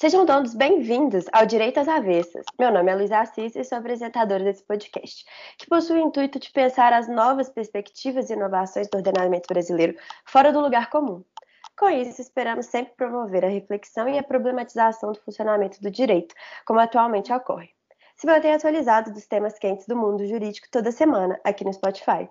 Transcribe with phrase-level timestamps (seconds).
[0.00, 2.46] Sejam todos bem-vindos ao Direito às Avessas.
[2.56, 5.24] Meu nome é Luísa Assis e sou apresentadora desse podcast,
[5.58, 10.52] que possui o intuito de pensar as novas perspectivas e inovações do ordenamento brasileiro fora
[10.52, 11.24] do lugar comum.
[11.76, 16.32] Com isso, esperamos sempre promover a reflexão e a problematização do funcionamento do direito,
[16.64, 17.70] como atualmente ocorre.
[18.14, 22.30] Se mantenha atualizado dos temas quentes do mundo jurídico toda semana aqui no Spotify.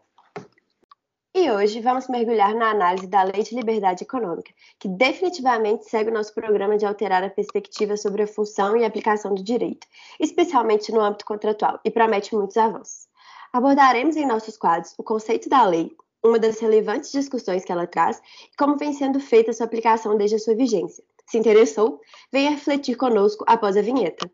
[1.39, 6.13] E hoje vamos mergulhar na análise da Lei de Liberdade Econômica, que definitivamente segue o
[6.13, 9.85] nosso programa de alterar a perspectiva sobre a função e aplicação do direito,
[10.19, 13.07] especialmente no âmbito contratual, e promete muitos avanços.
[13.53, 18.17] Abordaremos em nossos quadros o conceito da lei, uma das relevantes discussões que ela traz
[18.51, 21.03] e como vem sendo feita sua aplicação desde a sua vigência.
[21.27, 22.01] Se interessou?
[22.33, 24.27] Venha refletir conosco após a vinheta.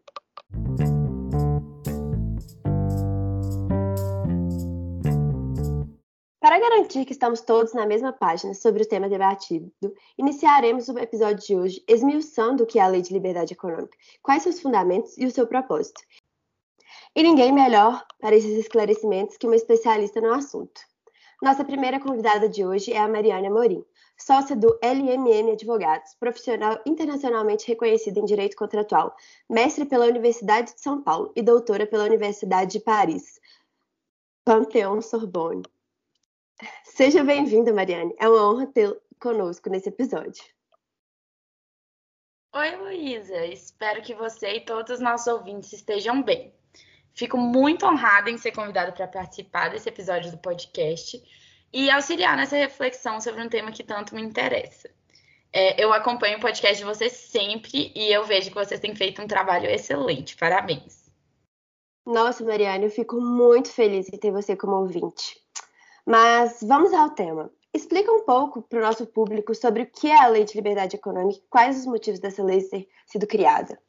[0.78, 0.93] Para
[6.64, 9.70] garantir que estamos todos na mesma página sobre o tema debatido,
[10.18, 14.44] iniciaremos o episódio de hoje esmiuçando o que é a Lei de Liberdade Econômica, quais
[14.44, 16.02] seus fundamentos e o seu propósito.
[17.14, 20.80] E ninguém melhor para esses esclarecimentos que uma especialista no assunto.
[21.42, 23.84] Nossa primeira convidada de hoje é a Mariana Morim,
[24.18, 29.14] sócia do LMM Advogados, profissional internacionalmente reconhecida em direito contratual,
[29.50, 33.38] mestre pela Universidade de São Paulo e doutora pela Universidade de Paris,
[34.46, 35.64] Pantheon Sorbonne.
[36.96, 38.14] Seja bem-vinda, Mariane.
[38.20, 40.44] É uma honra tê-la conosco nesse episódio.
[42.54, 43.48] Oi, Luísa.
[43.48, 46.54] Espero que você e todos os nossos ouvintes estejam bem.
[47.16, 51.20] Fico muito honrada em ser convidada para participar desse episódio do podcast
[51.74, 54.88] e auxiliar nessa reflexão sobre um tema que tanto me interessa.
[55.52, 59.20] É, eu acompanho o podcast de vocês sempre e eu vejo que vocês têm feito
[59.20, 60.38] um trabalho excelente.
[60.38, 61.12] Parabéns.
[62.06, 65.43] Nossa, Mariane, eu fico muito feliz em ter você como ouvinte.
[66.06, 67.50] Mas vamos ao tema.
[67.74, 70.96] Explica um pouco para o nosso público sobre o que é a Lei de Liberdade
[70.96, 73.80] Econômica e quais os motivos dessa lei ter sido criada.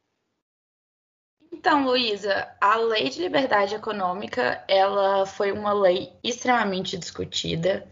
[1.51, 7.87] Então, Luísa, a Lei de Liberdade Econômica, ela foi uma lei extremamente discutida,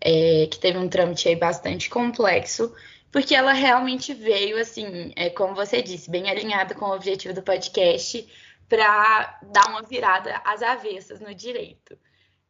[0.00, 2.74] é, que teve um trâmite bastante complexo,
[3.10, 7.42] porque ela realmente veio, assim, é, como você disse, bem alinhada com o objetivo do
[7.42, 8.28] podcast,
[8.68, 11.98] para dar uma virada às avessas no direito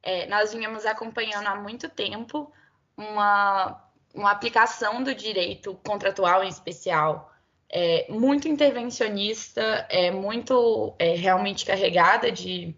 [0.02, 2.52] é, nós vinhamos acompanhando há muito tempo
[2.96, 3.82] uma,
[4.14, 7.30] uma aplicação do direito contratual em especial
[7.70, 12.74] é, muito intervencionista, é muito é, realmente carregada de,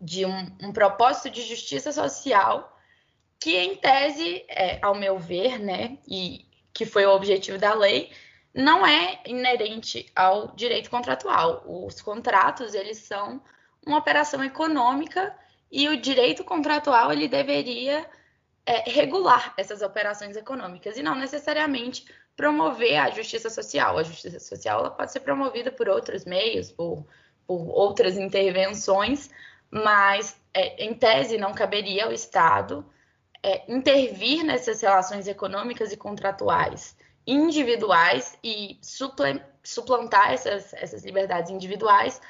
[0.00, 2.76] de um, um, propósito de justiça social
[3.38, 8.10] que, em tese, é, ao meu ver, né, e que foi o objetivo da lei,
[8.52, 11.62] não é inerente ao direito contratual.
[11.66, 13.40] Os contratos, eles são
[13.86, 15.36] uma operação econômica
[15.74, 18.08] e o direito contratual ele deveria
[18.64, 23.98] é, regular essas operações econômicas e não necessariamente promover a justiça social.
[23.98, 27.04] A justiça social ela pode ser promovida por outros meios, por,
[27.44, 29.30] por outras intervenções,
[29.68, 32.86] mas é, em tese não caberia ao Estado
[33.42, 36.96] é, intervir nessas relações econômicas e contratuais
[37.26, 38.78] individuais e
[39.62, 42.20] suplantar essas, essas liberdades individuais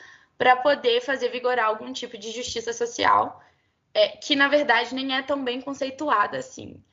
[0.45, 3.43] para poder fazer vigorar algum tipo de justiça social,
[3.95, 6.85] é, que na verdade nem é tão bem conceituada assim.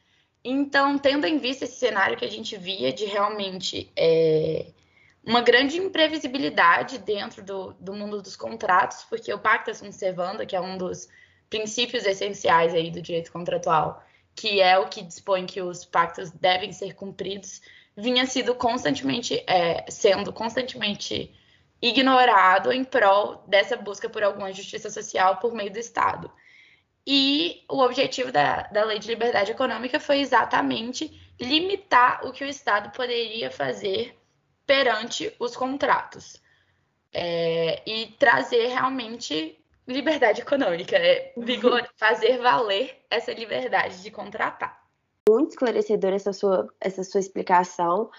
[0.41, 4.67] Então, tendo em vista esse cenário que a gente via de realmente é,
[5.22, 10.56] uma grande imprevisibilidade dentro do, do, mundo dos contratos, porque o Pacta Sunt Servanda, que
[10.56, 11.09] é um dos
[11.50, 14.01] princípios essenciais aí do direito contratual,
[14.34, 17.61] que é o que dispõe que os pactos devem ser cumpridos,
[17.97, 21.35] vinha sido constantemente é, sendo constantemente
[21.81, 26.31] ignorado em prol dessa busca por alguma justiça social por meio do Estado.
[27.06, 32.47] E o objetivo da, da Lei de Liberdade Econômica foi exatamente limitar o que o
[32.47, 34.16] Estado poderia fazer
[34.66, 36.40] perante os contratos
[37.12, 44.81] é, e trazer realmente liberdade econômica, é, vigor, fazer valer essa liberdade de contratar.
[45.28, 48.09] Muito esclarecedora essa sua, essa sua explicação.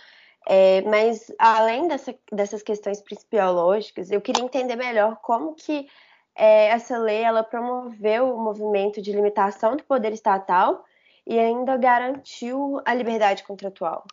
[0.46, 5.88] É, mas além dessa, dessas questões principiológicas, eu queria entender melhor como que
[6.34, 10.84] é, essa lei ela promoveu o movimento de limitação do poder estatal
[11.26, 14.04] e ainda garantiu a liberdade contratual.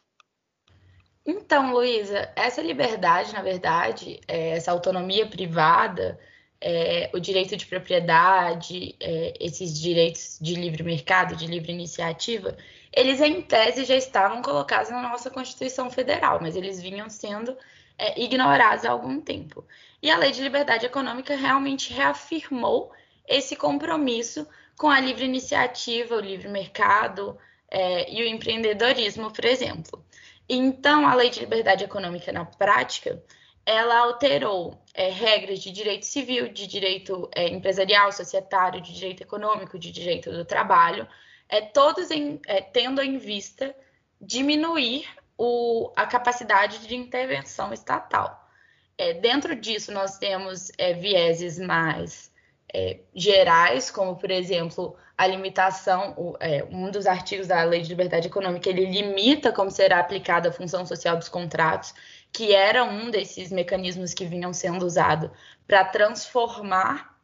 [1.26, 6.20] Então, Luísa, essa liberdade, na verdade, é, essa autonomia privada,
[6.62, 12.58] é, o direito de propriedade, é, esses direitos de livre mercado, de livre iniciativa,
[12.92, 17.56] eles em tese já estavam colocados na nossa Constituição Federal, mas eles vinham sendo
[17.98, 19.66] é, ignorados há algum tempo.
[20.02, 22.92] E a Lei de Liberdade Econômica realmente reafirmou
[23.28, 24.48] esse compromisso
[24.78, 27.38] com a livre iniciativa, o livre mercado
[27.70, 30.04] é, e o empreendedorismo, por exemplo.
[30.48, 33.22] Então, a Lei de Liberdade Econômica, na prática,
[33.66, 39.78] ela alterou é, regras de direito civil, de direito é, empresarial, societário, de direito econômico,
[39.78, 41.08] de direito do trabalho,
[41.48, 43.76] é, todos em, é, tendo em vista
[44.22, 45.08] diminuir
[45.38, 48.48] o, a capacidade de intervenção estatal.
[48.98, 52.30] É, dentro disso, nós temos é, vieses mais
[52.74, 56.36] é, gerais, como, por exemplo, a limitação, o,
[56.70, 60.86] um dos artigos da Lei de Liberdade Econômica, ele limita como será aplicada a função
[60.86, 61.94] social dos contratos,
[62.32, 65.30] que era um desses mecanismos que vinham sendo usados
[65.68, 67.18] para transformar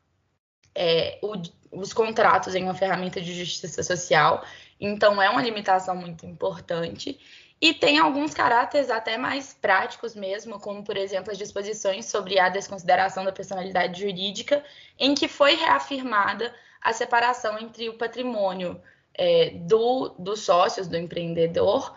[0.73, 1.33] é, o,
[1.71, 4.43] os contratos em uma ferramenta de justiça social.
[4.79, 7.19] Então, é uma limitação muito importante.
[7.61, 12.49] E tem alguns caráteres até mais práticos mesmo, como, por exemplo, as disposições sobre a
[12.49, 14.63] desconsideração da personalidade jurídica,
[14.99, 18.81] em que foi reafirmada a separação entre o patrimônio
[19.13, 21.95] é, do, dos sócios, do empreendedor,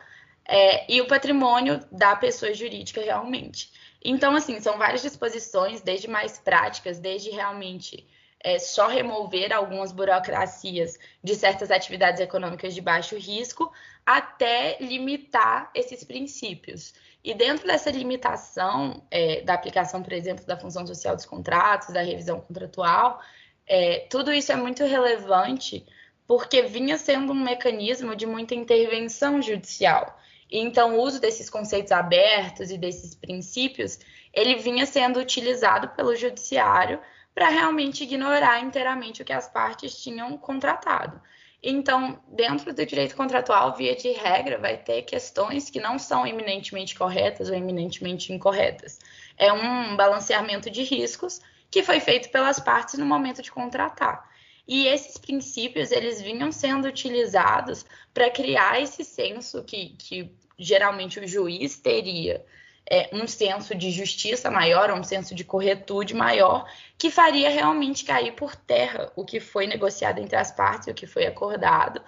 [0.48, 3.70] é, e o patrimônio da pessoa jurídica realmente.
[4.02, 8.08] Então, assim, são várias disposições, desde mais práticas, desde realmente
[8.40, 13.70] é, só remover algumas burocracias de certas atividades econômicas de baixo risco,
[14.06, 16.94] até limitar esses princípios.
[17.22, 22.00] E dentro dessa limitação é, da aplicação, por exemplo, da função social dos contratos, da
[22.00, 23.20] revisão contratual,
[23.66, 25.84] é, tudo isso é muito relevante
[26.26, 30.17] porque vinha sendo um mecanismo de muita intervenção judicial.
[30.50, 33.98] Então, o uso desses conceitos abertos e desses princípios,
[34.32, 37.00] ele vinha sendo utilizado pelo judiciário
[37.34, 41.20] para realmente ignorar inteiramente o que as partes tinham contratado.
[41.62, 46.96] Então, dentro do direito contratual, via de regra, vai ter questões que não são eminentemente
[46.96, 48.98] corretas ou eminentemente incorretas.
[49.36, 51.40] É um balanceamento de riscos
[51.70, 54.27] que foi feito pelas partes no momento de contratar.
[54.68, 61.26] E esses princípios, eles vinham sendo utilizados para criar esse senso que, que geralmente o
[61.26, 62.44] juiz teria
[62.90, 68.32] é, um senso de justiça maior, um senso de corretude maior, que faria realmente cair
[68.32, 72.02] por terra o que foi negociado entre as partes, o que foi acordado,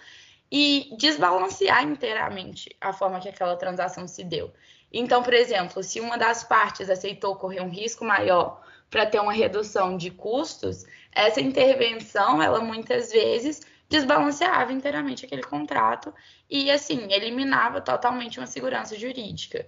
[0.52, 4.52] e desbalancear inteiramente a forma que aquela transação se deu.
[4.92, 8.60] Então, por exemplo, se uma das partes aceitou correr um risco maior
[8.90, 16.12] para ter uma redução de custos, essa intervenção, ela muitas vezes desbalanceava inteiramente aquele contrato
[16.48, 19.66] e, assim, eliminava totalmente uma segurança jurídica.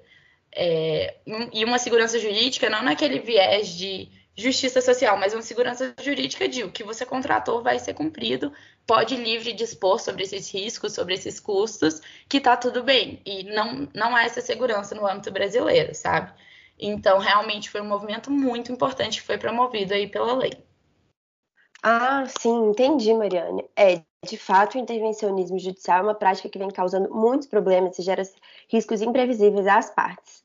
[0.55, 1.17] É,
[1.53, 6.65] e uma segurança jurídica não naquele viés de justiça social, mas uma segurança jurídica de
[6.65, 8.53] o que você contratou vai ser cumprido,
[8.87, 13.21] pode livre dispor sobre esses riscos, sobre esses custos, que tá tudo bem.
[13.27, 16.33] E não, não há essa segurança no âmbito brasileiro, sabe?
[16.79, 20.53] Então, realmente foi um movimento muito importante que foi promovido aí pela lei.
[21.83, 23.69] Ah, sim, entendi, Mariane.
[23.77, 28.03] É, de fato, o intervencionismo judicial é uma prática que vem causando muitos problemas e
[28.03, 28.23] gera
[28.69, 30.45] riscos imprevisíveis às partes.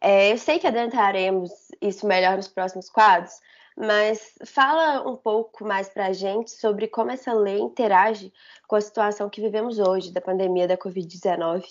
[0.00, 1.50] É, eu sei que adentraremos
[1.80, 3.40] isso melhor nos próximos quadros,
[3.76, 8.32] mas fala um pouco mais para a gente sobre como essa lei interage
[8.68, 11.64] com a situação que vivemos hoje da pandemia da Covid-19.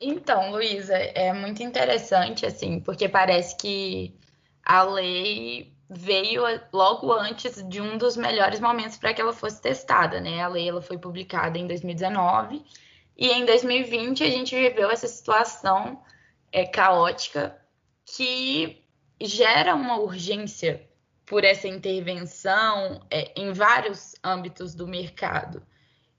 [0.00, 4.18] Então, Luísa, é muito interessante, assim, porque parece que
[4.62, 6.42] a lei veio
[6.72, 10.42] logo antes de um dos melhores momentos para que ela fosse testada, né?
[10.42, 12.64] A lei ela foi publicada em 2019
[13.16, 16.02] e em 2020 a gente viveu essa situação
[16.50, 17.56] é, caótica
[18.04, 18.82] que
[19.20, 20.88] gera uma urgência
[21.26, 25.62] por essa intervenção é, em vários âmbitos do mercado.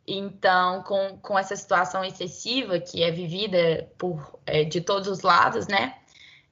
[0.07, 5.67] Então, com, com essa situação excessiva que é vivida por é, de todos os lados,
[5.67, 5.95] né?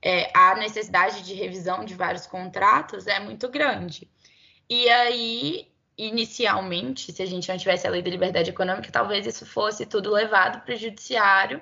[0.03, 4.09] é, a necessidade de revisão de vários contratos é muito grande.
[4.69, 9.45] E aí, inicialmente, se a gente não tivesse a lei da liberdade econômica, talvez isso
[9.45, 11.61] fosse tudo levado para o judiciário.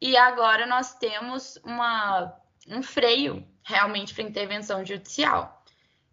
[0.00, 2.32] E agora nós temos uma,
[2.68, 5.64] um freio realmente para intervenção judicial.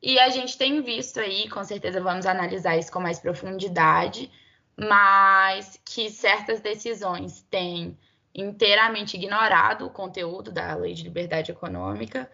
[0.01, 4.31] E a gente tem visto aí, com certeza vamos analisar isso com mais profundidade,
[4.77, 7.97] mas que certas decisões têm
[8.35, 12.29] inteiramente ignorado o conteúdo da Lei de Liberdade Econômica.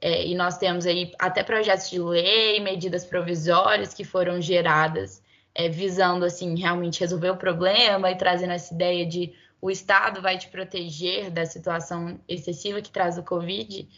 [0.00, 5.22] É, e nós temos aí até projetos de lei, medidas provisórias que foram geradas
[5.54, 10.36] é, visando assim realmente resolver o problema e trazendo essa ideia de o Estado vai
[10.36, 13.88] te proteger da situação excessiva que traz o Covid,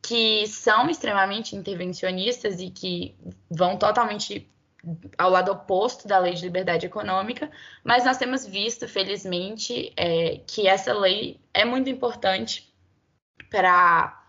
[0.00, 3.14] que são extremamente intervencionistas e que
[3.50, 4.48] vão totalmente
[5.18, 7.50] ao lado oposto da lei de liberdade econômica,
[7.82, 12.72] mas nós temos visto, felizmente, é, que essa lei é muito importante
[13.50, 14.22] para.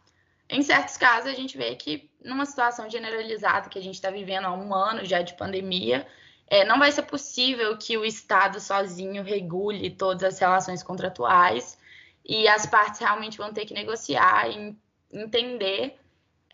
[0.49, 4.45] Em certos casos, a gente vê que numa situação generalizada que a gente está vivendo
[4.45, 6.07] há um ano já de pandemia,
[6.49, 11.77] é, não vai ser possível que o Estado sozinho regule todas as relações contratuais
[12.25, 14.75] e as partes realmente vão ter que negociar e
[15.11, 15.99] entender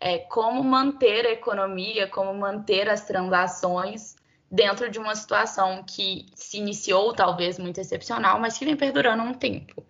[0.00, 4.16] é, como manter a economia, como manter as transações
[4.50, 9.34] dentro de uma situação que se iniciou talvez muito excepcional, mas que vem perdurando um
[9.34, 9.84] tempo.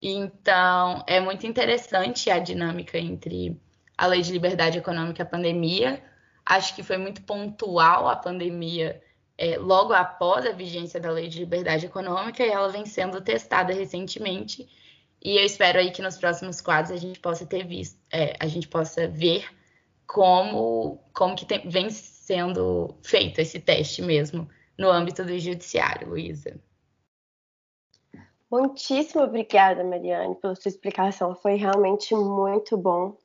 [0.00, 3.60] Então, é muito interessante a dinâmica entre
[3.96, 6.02] a lei de liberdade econômica e a pandemia.
[6.46, 9.02] Acho que foi muito pontual a pandemia
[9.36, 13.72] é, logo após a vigência da lei de liberdade econômica e ela vem sendo testada
[13.72, 14.68] recentemente.
[15.22, 18.46] E eu espero aí que nos próximos quadros a gente possa ter visto, é, a
[18.46, 19.44] gente possa ver
[20.06, 24.48] como, como que tem, vem sendo feito esse teste mesmo
[24.78, 26.58] no âmbito do judiciário, Luísa.
[28.50, 31.34] Muitíssimo obrigada, Mariane, pela sua explicação.
[31.34, 33.16] Foi realmente muito bom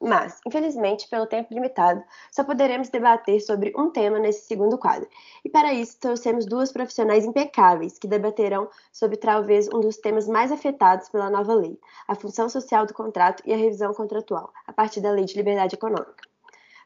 [0.00, 5.08] Mas, infelizmente, pelo tempo limitado, só poderemos debater sobre um tema nesse segundo quadro.
[5.42, 10.52] E para isso, trouxemos duas profissionais impecáveis que debaterão sobre talvez um dos temas mais
[10.52, 15.00] afetados pela nova lei, a função social do contrato e a revisão contratual, a partir
[15.00, 16.28] da Lei de Liberdade Econômica.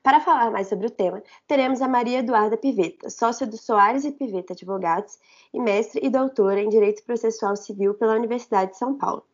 [0.05, 4.13] Para falar mais sobre o tema, teremos a Maria Eduarda Piveta, sócia do Soares e
[4.13, 5.19] Piveta Advogados
[5.53, 9.25] e mestre e doutora em Direito Processual Civil pela Universidade de São Paulo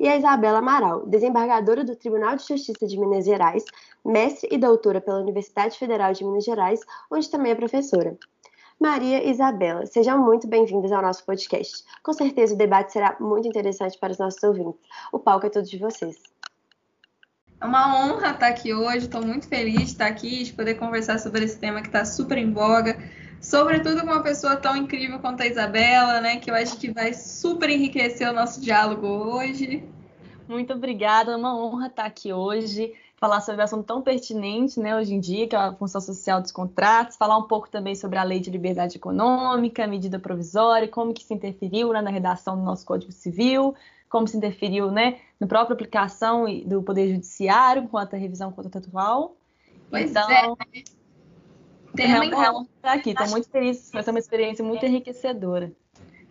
[0.00, 3.62] e a Isabela Amaral, desembargadora do Tribunal de Justiça de Minas Gerais,
[4.02, 6.80] mestre e doutora pela Universidade Federal de Minas Gerais,
[7.10, 8.16] onde também é professora.
[8.80, 11.84] Maria e Isabela, sejam muito bem-vindas ao nosso podcast.
[12.02, 14.80] Com certeza o debate será muito interessante para os nossos ouvintes.
[15.12, 16.16] O palco é todo de vocês.
[17.60, 21.18] É uma honra estar aqui hoje, estou muito feliz de estar aqui, de poder conversar
[21.18, 22.96] sobre esse tema que está super em voga
[23.40, 26.36] sobretudo com uma pessoa tão incrível quanto a Isabela, né?
[26.36, 29.82] Que eu acho que vai super enriquecer o nosso diálogo hoje.
[30.46, 34.96] Muito obrigada, é uma honra estar aqui hoje, falar sobre um assunto tão pertinente, né,
[34.96, 38.18] hoje em dia, que é a função social dos contratos, falar um pouco também sobre
[38.18, 42.64] a lei de liberdade econômica, medida provisória, como que se interferiu né, na redação do
[42.64, 43.76] nosso Código Civil,
[44.08, 49.36] como se interferiu, né, na própria aplicação do Poder Judiciário quanto à revisão contratual.
[49.88, 50.82] Pois então, é.
[51.96, 52.06] Né?
[52.06, 55.72] Tema estar tá aqui, estou muito feliz, vai ser uma experiência muito enriquecedora.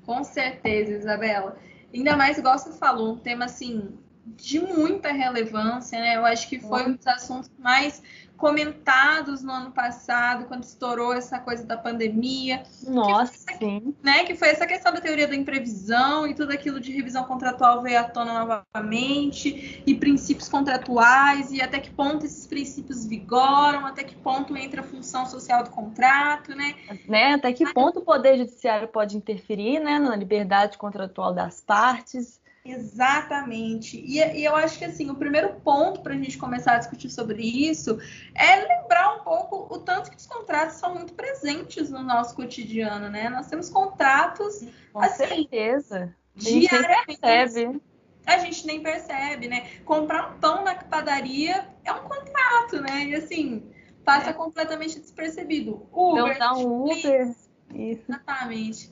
[0.05, 1.57] Com certeza, Isabela.
[1.93, 3.97] Ainda mais, igual você falou, um tema assim
[4.37, 6.15] de muita relevância, né?
[6.15, 8.01] Eu acho que foi um dos assuntos mais
[8.39, 12.63] comentados no ano passado, quando estourou essa coisa da pandemia.
[12.87, 13.93] Nossa, que sim.
[14.01, 17.81] Né, que foi essa questão da teoria da imprevisão e tudo aquilo de revisão contratual
[17.81, 24.03] veio à tona novamente, e princípios contratuais, e até que ponto esses princípios vigoram, até
[24.03, 26.75] que ponto entra a função social do contrato, né?
[27.07, 32.38] né até que ponto o Poder Judiciário pode interferir né, na liberdade contratual das partes.
[32.71, 33.97] Exatamente.
[33.97, 37.09] E, e, eu acho que assim, o primeiro ponto para a gente começar a discutir
[37.09, 37.99] sobre isso
[38.35, 43.09] é lembrar um pouco o tanto que os contratos são muito presentes no nosso cotidiano,
[43.09, 43.29] né?
[43.29, 46.15] Nós temos contratos Com assim, certeza.
[46.35, 47.81] A gente nem percebe.
[48.25, 49.69] A gente nem percebe, né?
[49.83, 53.05] Comprar um pão na padaria é um contrato, né?
[53.05, 53.71] E assim,
[54.05, 54.33] passa é.
[54.33, 55.87] completamente despercebido.
[55.91, 56.35] Uber.
[56.35, 57.29] Então, um Uber.
[57.29, 57.49] Isso.
[57.73, 58.91] Exatamente.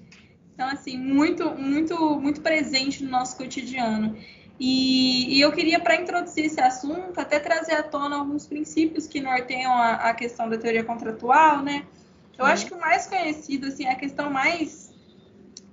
[0.57, 4.17] Então, assim, muito, muito, muito presente no nosso cotidiano.
[4.59, 9.21] E, e eu queria, para introduzir esse assunto, até trazer à tona alguns princípios que
[9.21, 11.85] norteiam a, a questão da teoria contratual, né?
[12.35, 14.91] Eu acho que o mais conhecido, assim, a questão mais,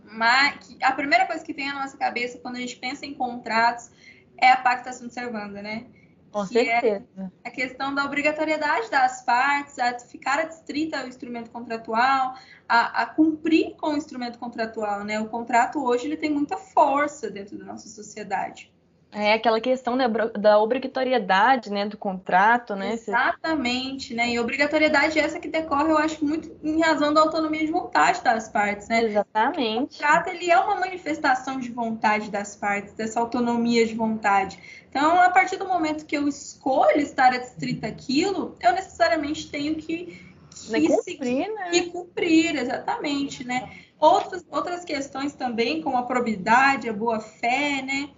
[0.04, 0.76] mais.
[0.82, 3.90] A primeira coisa que vem à nossa cabeça quando a gente pensa em contratos
[4.36, 5.86] é a pacta sunt servanda, né?
[6.34, 7.32] Com é certeza.
[7.44, 12.34] É a questão da obrigatoriedade das partes a ficar adstrita ao instrumento contratual,
[12.68, 15.20] a, a, cumprir com o instrumento contratual, né?
[15.20, 18.74] O contrato hoje ele tem muita força dentro da nossa sociedade.
[19.16, 22.94] É aquela questão né, da obrigatoriedade né, do contrato, né?
[22.94, 24.30] Exatamente, né?
[24.30, 28.48] E obrigatoriedade essa que decorre, eu acho, muito em razão da autonomia de vontade das
[28.48, 29.04] partes, né?
[29.04, 29.94] Exatamente.
[29.94, 34.58] O contrato ele é uma manifestação de vontade das partes, dessa autonomia de vontade.
[34.94, 40.24] Então, a partir do momento que eu escolho estar adstrita àquilo, eu necessariamente tenho que,
[40.68, 41.70] que cumprir, né?
[41.72, 43.72] Que cumprir, exatamente, né?
[43.98, 48.10] Outras, outras questões também, como a probidade, a boa-fé, né?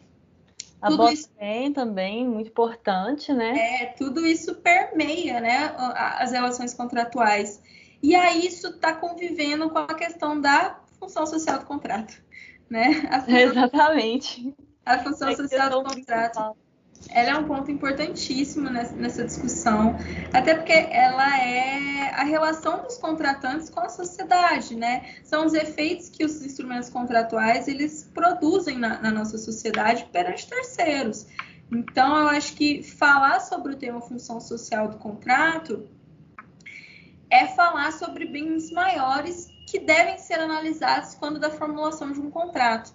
[0.82, 1.30] A tudo isso
[1.74, 3.58] também, muito importante, né?
[3.58, 5.74] É, tudo isso permeia, né,
[6.18, 7.58] as relações contratuais.
[8.02, 12.22] E aí isso está convivendo com a questão da função social do contrato,
[12.68, 12.92] né?
[12.92, 14.54] Função, Exatamente.
[14.84, 16.65] A função é social do contrato.
[17.10, 19.96] Ela é um ponto importantíssimo nessa, discussão,
[20.32, 25.14] até porque ela é a relação dos contratantes com a sociedade, né?
[25.24, 31.26] São os efeitos que os instrumentos contratuais eles produzem na, na nossa sociedade perante terceiros.
[31.70, 35.88] Então, eu acho que falar sobre o tema função social do contrato
[37.30, 42.94] é falar sobre bens maiores que devem ser analisados quando da formulação de um contrato.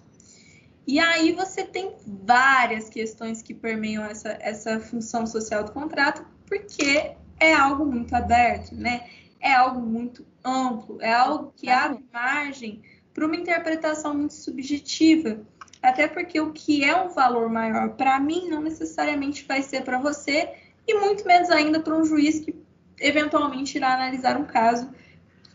[0.86, 7.12] E aí você tem várias questões que permeiam essa, essa função social do contrato, porque
[7.38, 9.08] é algo muito aberto, né?
[9.40, 12.82] É algo muito amplo, é algo que abre margem
[13.14, 15.40] para uma interpretação muito subjetiva.
[15.82, 19.98] Até porque o que é um valor maior para mim não necessariamente vai ser para
[19.98, 20.52] você,
[20.86, 22.54] e muito menos ainda para um juiz que
[23.00, 24.90] eventualmente irá analisar um caso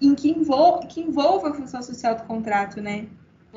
[0.02, 3.08] em que envolva, que envolva a função social do contrato, né?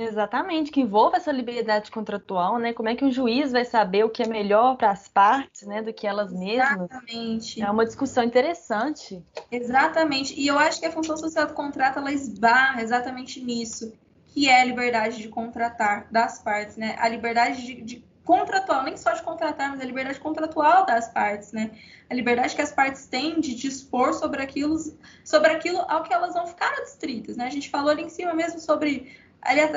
[0.02, 2.72] Exatamente, que envolva essa liberdade contratual, né?
[2.72, 5.82] Como é que o juiz vai saber o que é melhor para as partes, né,
[5.82, 6.90] do que elas mesmas?
[6.90, 7.62] Exatamente.
[7.62, 9.22] É uma discussão interessante.
[9.52, 10.38] Exatamente.
[10.40, 13.92] E eu acho que a função social do contrato ela esbarra exatamente nisso,
[14.28, 16.96] que é a liberdade de contratar das partes, né?
[16.98, 21.52] A liberdade de, de contratual, nem só de contratar, mas a liberdade contratual das partes,
[21.52, 21.72] né?
[22.08, 24.76] A liberdade que as partes têm de dispor sobre aquilo,
[25.24, 27.46] sobre aquilo ao que elas vão ficar adstritas, né?
[27.46, 29.70] A gente falou ali em cima mesmo sobre aliás,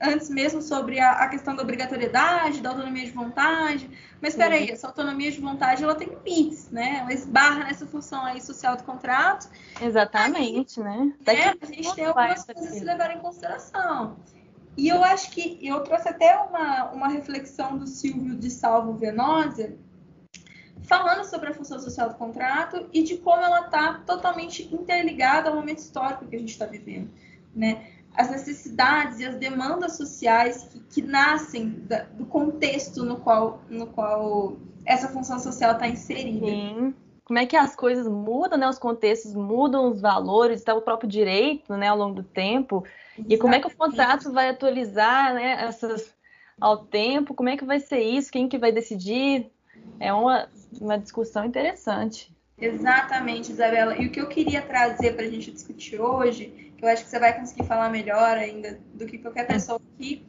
[0.00, 3.90] antes mesmo sobre a, a, questão da obrigatoriedade, da autonomia de vontade.
[4.20, 6.98] Mas espera aí, essa autonomia de vontade ela tem limites, né?
[7.00, 9.48] Ela esbarra nessa função aí social do contrato.
[9.80, 11.12] Exatamente, aí, né?
[11.26, 11.54] né?
[11.60, 14.16] A gente tem algumas coisas a se levar em consideração.
[14.76, 19.76] E eu acho que eu trouxe até uma, uma reflexão do Silvio de Salvo Venosa,
[20.82, 25.56] falando sobre a função social do contrato e de como ela está totalmente interligada ao
[25.56, 27.10] momento histórico que a gente está vivendo,
[27.52, 27.97] né?
[28.18, 33.86] As necessidades e as demandas sociais que, que nascem da, do contexto no qual, no
[33.86, 36.44] qual essa função social está inserida.
[36.44, 36.94] Sim.
[37.24, 38.68] Como é que as coisas mudam, né?
[38.68, 42.82] Os contextos mudam, os valores, está o próprio direito, né, ao longo do tempo.
[42.84, 43.34] Exatamente.
[43.34, 46.12] E como é que o contrato vai atualizar, né, essas
[46.60, 47.34] ao tempo?
[47.34, 48.32] Como é que vai ser isso?
[48.32, 49.48] Quem que vai decidir?
[50.00, 50.48] É uma,
[50.80, 52.34] uma discussão interessante.
[52.60, 53.96] Exatamente, Isabela.
[53.96, 57.18] E o que eu queria trazer para a gente discutir hoje eu acho que você
[57.18, 60.24] vai conseguir falar melhor ainda do que qualquer pessoa aqui,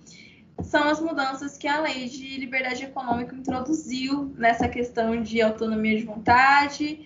[0.63, 6.03] são as mudanças que a lei de liberdade econômica introduziu nessa questão de autonomia de
[6.03, 7.05] vontade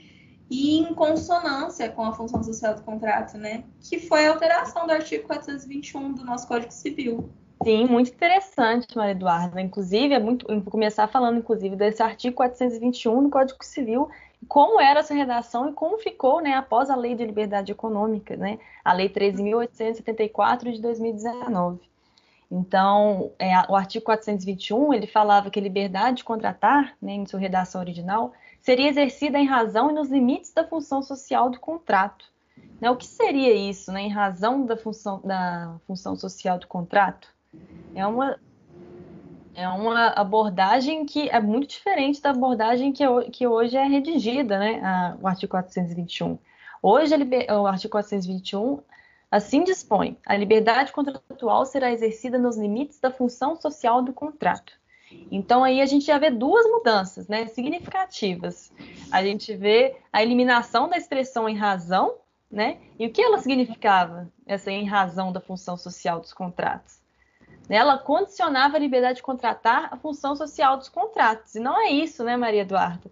[0.49, 3.63] e em consonância com a função social do contrato, né?
[3.79, 7.29] Que foi a alteração do artigo 421 do nosso Código Civil.
[7.63, 9.62] Sim, muito interessante, Maria Eduarda.
[9.62, 14.10] Inclusive, é muito, vou começar falando, inclusive, desse artigo 421 do Código Civil,
[14.47, 18.60] como era essa redação e como ficou né, após a Lei de Liberdade Econômica, né,
[18.84, 21.79] a Lei 13.874 de 2019.
[22.49, 27.82] Então, é, o artigo 421, ele falava que liberdade de contratar, né, em sua redação
[27.82, 32.32] original, seria exercida em razão e nos limites da função social do contrato.
[32.79, 37.27] Né, o que seria isso, né, em razão da função, da função social do contrato?
[37.95, 38.38] É uma
[39.56, 44.82] é uma abordagem que é muito diferente da abordagem que, que hoje é redigida, né?
[44.84, 46.38] A, o artigo 421.
[46.82, 48.80] Hoje, o artigo 421
[49.30, 54.74] assim dispõe: a liberdade contratual será exercida nos limites da função social do contrato.
[55.32, 58.72] Então, aí a gente já vê duas mudanças né, significativas.
[59.12, 62.16] A gente vê a eliminação da expressão em razão,
[62.50, 62.80] né?
[62.98, 67.03] E o que ela significava, essa em razão da função social dos contratos?
[67.69, 71.56] Ela condicionava a liberdade de contratar a função social dos contratos.
[71.56, 73.10] E não é isso, né, Maria Eduarda?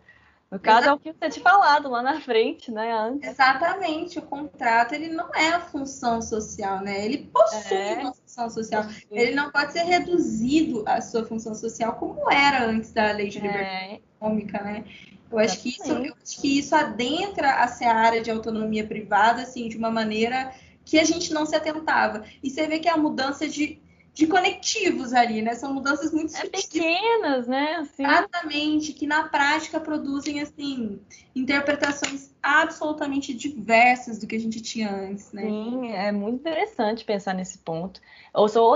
[0.51, 2.91] No caso, é o que você tinha falado lá na frente, né?
[2.91, 3.29] Antes.
[3.29, 7.05] Exatamente, o contrato ele não é a função social, né?
[7.05, 7.99] Ele possui é.
[7.99, 8.85] uma função social.
[9.09, 13.39] Ele não pode ser reduzido à sua função social como era antes da lei de
[13.39, 13.99] liberdade é.
[14.17, 14.83] econômica, né?
[15.31, 19.69] Eu acho, que isso, eu acho que isso adentra a seara de autonomia privada, assim,
[19.69, 20.51] de uma maneira
[20.83, 22.25] que a gente não se atentava.
[22.43, 23.81] E você vê que a mudança de
[24.13, 25.55] de conectivos ali, né?
[25.55, 27.75] São mudanças muito é pequenas, né?
[27.75, 28.03] Assim.
[28.03, 30.99] Exatamente, que na prática produzem assim
[31.33, 35.43] interpretações absolutamente diversas do que a gente tinha antes, né?
[35.43, 38.01] Sim, é muito interessante pensar nesse ponto.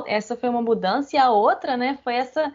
[0.07, 2.53] Essa foi uma mudança e a outra, né, foi essa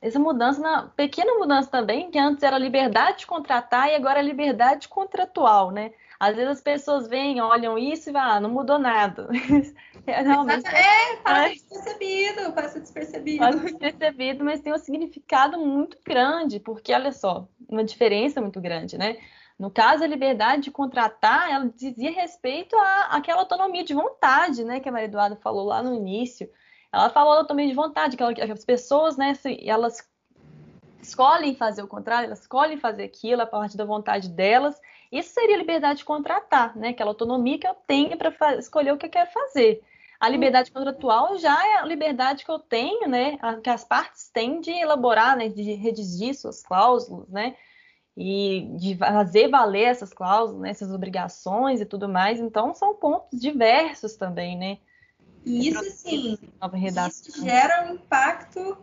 [0.00, 4.22] essa mudança, na, pequena mudança também, que antes era liberdade de contratar e agora é
[4.22, 5.90] liberdade contratual, né?
[6.18, 9.28] Às vezes as pessoas vêm, olham isso e vão, ah, não mudou nada.
[10.06, 11.54] É, realmente, é, passa é.
[13.20, 14.44] Despercebido, passa despercebido.
[14.44, 19.16] Mas tem um significado muito grande, porque olha só, uma diferença muito grande, né?
[19.58, 24.80] No caso, a liberdade de contratar, ela dizia respeito à, àquela autonomia de vontade, né,
[24.80, 26.50] que a Maria Eduarda falou lá no início.
[26.92, 29.32] Ela falou autonomia de vontade, que, ela, que as pessoas, né,
[29.64, 30.06] elas
[31.00, 34.78] escolhem fazer o contrário, elas escolhem fazer aquilo a partir da vontade delas.
[35.10, 36.88] Isso seria liberdade de contratar, né?
[36.88, 39.82] Aquela autonomia que eu tenho para escolher o que eu quero fazer.
[40.18, 43.38] A liberdade contratual já é a liberdade que eu tenho, né?
[43.62, 45.48] Que as partes têm de elaborar, né?
[45.48, 47.54] De redigir suas cláusulas, né?
[48.16, 50.70] E de fazer valer essas cláusulas, né?
[50.70, 52.40] essas obrigações e tudo mais.
[52.40, 54.78] Então, são pontos diversos também, né?
[55.44, 56.38] E isso, sim,
[57.08, 58.76] isso gera um impacto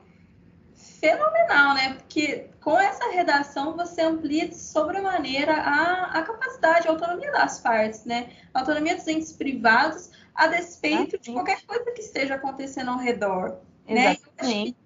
[1.04, 1.96] fenomenal, né?
[1.96, 8.06] Porque com essa redação você amplia de sobremaneira a, a capacidade, a autonomia das partes,
[8.06, 8.30] né?
[8.54, 12.98] A autonomia dos entes privados a despeito ah, de qualquer coisa que esteja acontecendo ao
[12.98, 13.60] redor.
[13.88, 14.14] Né?
[14.14, 14.78] Exatamente.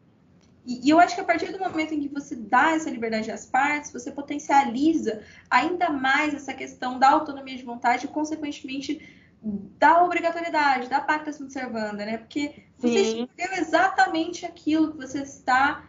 [0.65, 3.45] E, eu acho que a partir do momento em que você dá essa liberdade às
[3.45, 9.01] partes, você potencializa ainda mais essa questão da autonomia de vontade e, consequentemente,
[9.41, 12.17] da obrigatoriedade, da pacta sunt servanda, né?
[12.17, 13.23] Porque você Sim.
[13.23, 15.87] escolheu exatamente aquilo que você está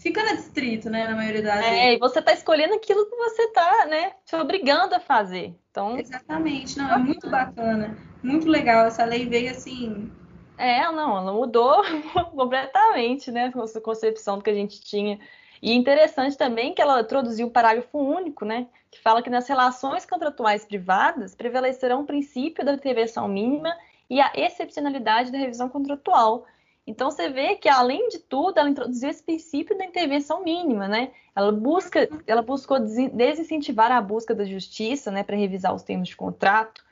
[0.00, 1.78] fica no distrito, né, na maioria das vezes.
[1.78, 5.54] É, e você está escolhendo aquilo que você está, né, te obrigando a fazer.
[5.70, 8.86] Então, Exatamente, não, é muito bacana, muito legal.
[8.86, 10.10] Essa lei veio assim.
[10.56, 11.82] É, não, ela mudou
[12.36, 15.18] completamente, né, a concepção do que a gente tinha.
[15.62, 20.06] E interessante também que ela introduziu um parágrafo único, né, que fala que nas relações
[20.06, 23.74] contratuais privadas prevalecerão o princípio da intervenção mínima
[24.08, 26.46] e a excepcionalidade da revisão contratual.
[26.86, 31.12] Então você vê que além de tudo, ela introduziu esse princípio da intervenção mínima, né?
[31.36, 36.16] Ela busca, ela buscou desincentivar a busca da justiça, né, para revisar os termos de
[36.16, 36.84] contrato.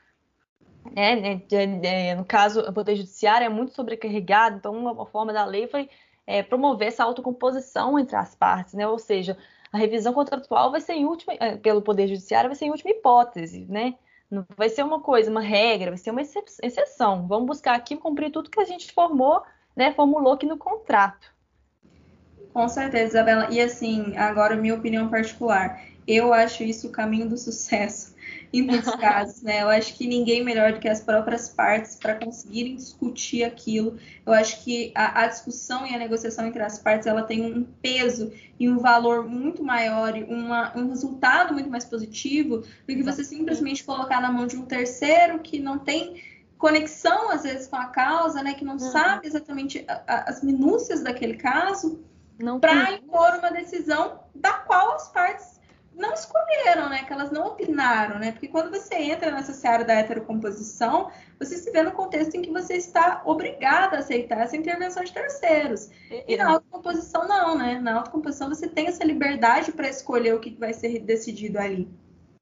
[0.95, 5.67] É, né, no caso, o poder judiciário é muito sobrecarregado, então uma forma da lei
[5.67, 5.89] foi
[6.25, 8.87] é, promover essa autocomposição entre as partes, né?
[8.87, 9.37] Ou seja,
[9.71, 12.91] a revisão contratual vai ser em última, é, pelo poder judiciário vai ser em última
[12.91, 13.95] hipótese, né?
[14.29, 17.27] Não vai ser uma coisa, uma regra, vai ser uma exceção.
[17.27, 19.43] Vamos buscar aqui cumprir tudo que a gente formou
[19.79, 21.33] né, formulou aqui no contrato.
[22.51, 23.47] Com certeza, Isabela.
[23.49, 25.81] E assim, agora minha opinião particular.
[26.05, 28.08] Eu acho isso o caminho do sucesso
[28.51, 29.61] em muitos casos, né?
[29.61, 33.97] Eu acho que ninguém melhor do que as próprias partes para conseguirem discutir aquilo.
[34.25, 37.63] Eu acho que a, a, discussão e a negociação entre as partes ela tem um
[37.81, 43.03] peso e um valor muito maior e uma, um resultado muito mais positivo do que
[43.03, 46.21] você simplesmente colocar na mão de um terceiro que não tem
[46.57, 48.53] conexão, às vezes, com a causa, né?
[48.53, 48.79] Que não uhum.
[48.79, 52.03] sabe exatamente a, a, as minúcias daquele caso,
[52.59, 55.48] para impor uma decisão da qual as partes
[55.99, 57.03] não escolheram, né?
[57.03, 58.31] Que elas não opinaram, né?
[58.31, 62.49] Porque quando você entra nessa seara da heterocomposição, você se vê no contexto em que
[62.49, 65.89] você está obrigada a aceitar essa intervenção de terceiros.
[66.09, 67.79] E, e na autocomposição, não, né?
[67.79, 71.87] Na autocomposição, você tem essa liberdade para escolher o que vai ser decidido ali.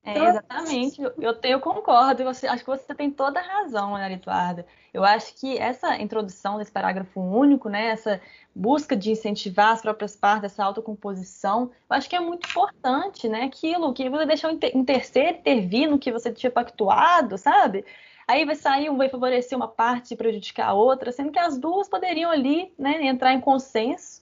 [0.08, 4.14] É, então, exatamente, eu, eu, concordo, você, acho que você tem toda a razão, Ana
[4.14, 4.66] Eduarda.
[4.94, 8.22] Eu acho que essa introdução desse parágrafo único, né, essa
[8.56, 13.44] busca de incentivar as próprias partes, essa autocomposição, eu acho que é muito importante, né?
[13.44, 17.84] Aquilo que você deixou um terceiro intervir no que você tinha pactuado, sabe?
[18.26, 21.58] Aí vai sair, um vai favorecer uma parte e prejudicar a outra, sendo que as
[21.58, 24.22] duas poderiam ali, né, entrar em consenso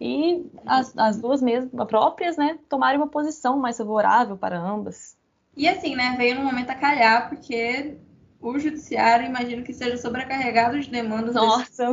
[0.00, 5.15] e as, as duas mesmas próprias, né, tomarem uma posição mais favorável para ambas.
[5.56, 7.96] E assim, né, veio no momento a calhar, porque
[8.40, 11.34] o judiciário, imagino que seja sobrecarregado de demandas.
[11.34, 11.86] Nossa!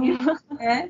[0.60, 0.90] É.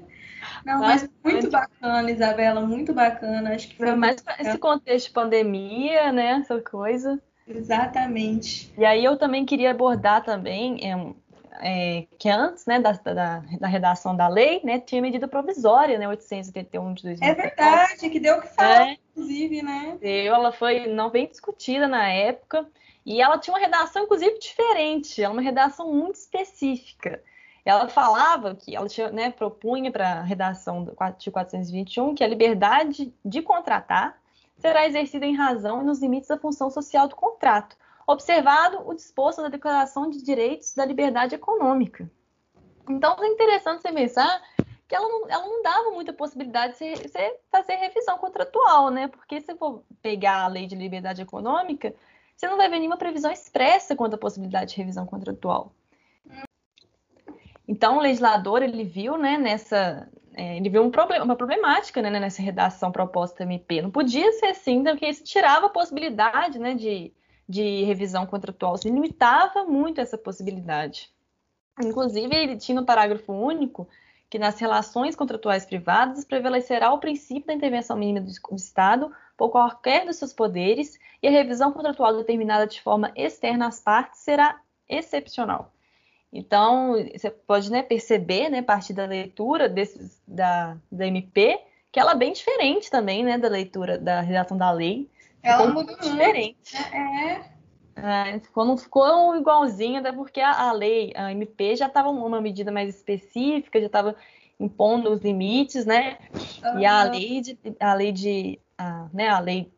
[0.66, 3.54] Não, mas muito bacana, Isabela, muito bacana.
[3.54, 6.42] Acho que foi mais esse contexto de pandemia, né?
[6.42, 7.22] Essa coisa.
[7.48, 8.74] Exatamente.
[8.78, 10.96] E aí eu também queria abordar também é,
[11.60, 16.08] é, que antes né, da, da, da, redação da lei, né, tinha medida provisória, né,
[16.08, 17.30] 881 de 2000.
[17.30, 19.98] É verdade, que deu o que falar, é, inclusive, né?
[20.00, 22.68] Deu, ela foi não bem discutida na época,
[23.06, 27.22] e ela tinha uma redação, inclusive, diferente, ela uma redação muito específica.
[27.66, 30.84] Ela falava que ela tinha, né, propunha para a redação
[31.18, 34.18] de 421 que a liberdade de contratar
[34.58, 37.76] será exercida em razão e nos limites da função social do contrato,
[38.08, 42.10] observado o disposto na Declaração de Direitos da Liberdade Econômica.
[42.90, 44.42] Então, é interessante você pensar
[44.88, 49.08] que ela não, ela não dava muita possibilidade de você fazer revisão contratual, né?
[49.08, 51.96] Porque se for pegar a lei de liberdade econômica,
[52.36, 55.74] você não vai ver nenhuma previsão expressa quanto à possibilidade de revisão contratual.
[57.68, 62.10] Então, o legislador ele viu, né, nessa, é, ele viu um problema, uma problemática, né,
[62.10, 63.82] nessa redação proposta MP.
[63.82, 67.14] Não podia ser assim, porque isso tirava a possibilidade, né, de,
[67.48, 71.10] de revisão contratual, se limitava muito essa possibilidade.
[71.82, 73.88] Inclusive, ele tinha no parágrafo único
[74.30, 80.06] que nas relações contratuais privadas prevalecerá o princípio da intervenção mínima do Estado por qualquer
[80.06, 85.72] dos seus poderes e a revisão contratual determinada de forma externa às partes será excepcional.
[86.32, 91.60] Então, você pode né, perceber, né, a partir da leitura desses, da, da MP,
[91.92, 95.08] que ela é bem diferente também, né, da leitura da redação da lei.
[95.44, 96.76] Ela mudou diferente.
[96.92, 97.42] É.
[97.98, 98.40] é.
[98.40, 102.72] ficou, não ficou igualzinho, até porque a, a lei, a MP, já estava uma medida
[102.72, 104.16] mais específica, já estava
[104.60, 106.18] impondo os limites, né?
[106.64, 106.80] Uhum.
[106.80, 109.72] E a lei de, a lei de, a, né, a lei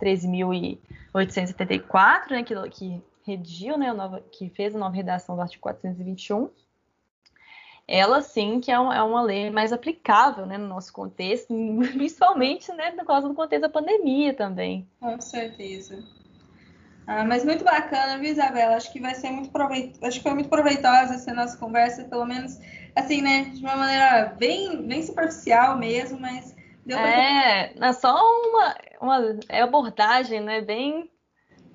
[0.00, 6.48] 13.874, né, que, que redigiu, né, nova, que fez a nova redação do artigo 421,
[7.90, 11.48] ela sim que é uma, é uma lei mais aplicável né, no nosso contexto,
[11.92, 14.88] principalmente né, por causa do contexto da pandemia também.
[15.00, 16.02] Com certeza.
[17.06, 18.76] Ah, mas muito bacana, viu, Isabela?
[18.76, 22.24] Acho que vai ser muito proveitoso, acho que foi muito proveitosa essa nossa conversa, pelo
[22.24, 22.56] menos
[22.94, 26.54] assim, né, de uma maneira bem, bem superficial mesmo, mas
[26.86, 27.10] deu pra...
[27.10, 31.10] É, é só uma, uma é abordagem, né, bem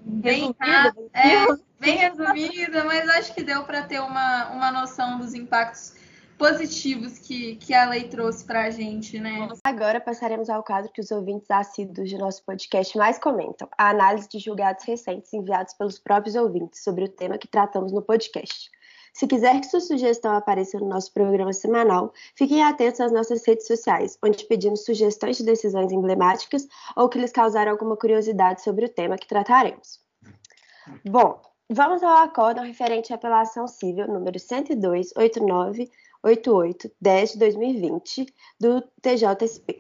[0.06, 1.45] bem, resumida, é,
[1.80, 5.94] bem resumida, mas acho que deu para ter uma, uma noção dos impactos
[6.38, 9.48] positivos que, que a lei trouxe para a gente, né?
[9.63, 14.28] Agora passaremos ao quadro que os ouvintes assíduos de nosso podcast mais comentam: a análise
[14.30, 18.69] de julgados recentes enviados pelos próprios ouvintes sobre o tema que tratamos no podcast.
[19.13, 23.65] Se quiser que sua sugestão apareça no nosso programa semanal, fiquem atentos às nossas redes
[23.65, 26.67] sociais, onde pedimos sugestões de decisões emblemáticas
[26.98, 30.02] ou que lhes causaram alguma curiosidade sobre o tema que trataremos.
[31.06, 34.38] Bom, vamos ao acórdão referente à apelação civil número
[36.26, 39.78] 102.8988-10 de 2020 do TJSP,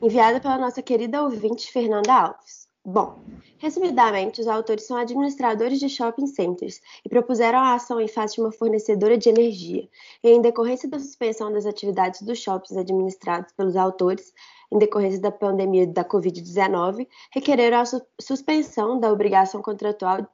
[0.00, 2.62] enviada pela nossa querida ouvinte Fernanda Alves.
[2.84, 3.20] Bom,
[3.58, 8.40] resumidamente, os autores são administradores de shopping centers e propuseram a ação em face de
[8.40, 9.88] uma fornecedora de energia.
[10.24, 14.32] E, em decorrência da suspensão das atividades dos shoppings administrados pelos autores,
[14.72, 20.26] em decorrência da pandemia da Covid-19, requereram a su suspensão da obrigação contratual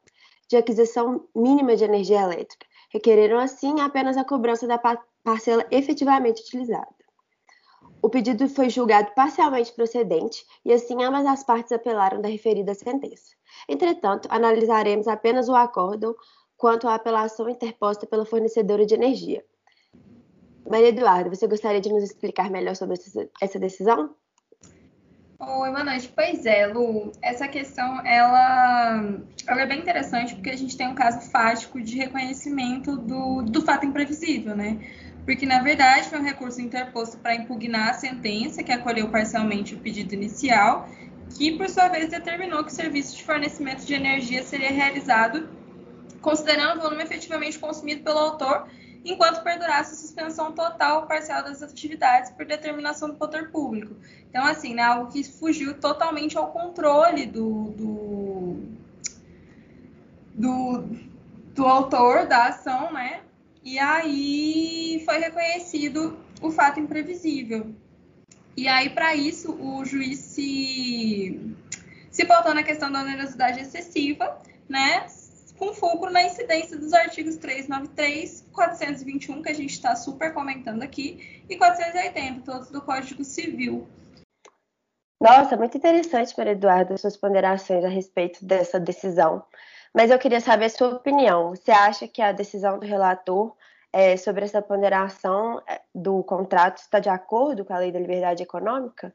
[0.48, 2.67] de aquisição mínima de energia elétrica.
[2.88, 6.88] Requereram, assim, apenas a cobrança da pa parcela efetivamente utilizada.
[8.00, 13.32] O pedido foi julgado parcialmente procedente e, assim, ambas as partes apelaram da referida sentença.
[13.68, 16.14] Entretanto, analisaremos apenas o acórdão
[16.56, 19.44] quanto à apelação interposta pela fornecedora de energia.
[20.68, 22.96] Maria Eduarda, você gostaria de nos explicar melhor sobre
[23.40, 24.14] essa decisão?
[25.40, 26.12] Oi, boa noite.
[26.16, 30.96] Pois é, Lu, essa questão ela, ela é bem interessante porque a gente tem um
[30.96, 34.80] caso fático de reconhecimento do, do fato imprevisível, né?
[35.24, 39.78] porque na verdade foi um recurso interposto para impugnar a sentença que acolheu parcialmente o
[39.78, 40.88] pedido inicial,
[41.36, 45.48] que por sua vez determinou que o serviço de fornecimento de energia seria realizado
[46.20, 48.66] considerando o volume efetivamente consumido pelo autor,
[49.04, 53.96] enquanto perdurasse a suspensão total ou parcial das atividades por determinação do poder público.
[54.28, 58.56] Então, assim, né, algo que fugiu totalmente ao controle do, do,
[60.34, 60.84] do,
[61.54, 63.22] do autor da ação, né?
[63.64, 67.74] E aí foi reconhecido o fato imprevisível.
[68.56, 71.54] E aí, para isso, o juiz se,
[72.10, 75.06] se pautou na questão da onerosidade excessiva, né?
[75.56, 81.42] Com fulcro na incidência dos artigos 393, 421, que a gente está super comentando aqui,
[81.48, 83.88] e 480, todos do Código Civil.
[85.20, 89.44] Nossa, muito interessante, Maria Eduarda, suas ponderações a respeito dessa decisão.
[89.92, 91.50] Mas eu queria saber a sua opinião.
[91.50, 93.54] Você acha que a decisão do relator
[93.92, 98.42] é, sobre essa ponderação é, do contrato está de acordo com a lei da liberdade
[98.42, 99.12] econômica?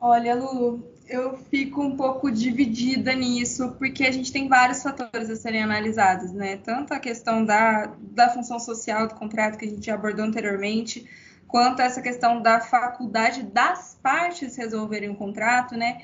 [0.00, 5.36] Olha, Lulu, eu fico um pouco dividida nisso, porque a gente tem vários fatores a
[5.36, 6.56] serem analisados, né?
[6.56, 11.08] Tanto a questão da, da função social do contrato, que a gente já abordou anteriormente,
[11.48, 16.02] quanto essa questão da faculdade das partes resolverem o contrato, né?